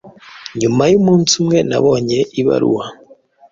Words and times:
Nyuma 0.61 0.83
y'umunsi 0.91 1.31
umwe 1.41 1.57
nabonye 1.69 2.19
ibaruwa 2.41 2.85